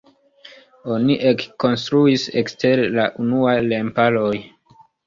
[0.95, 4.35] Oni ekkonstruis ekster la unuaj remparoj.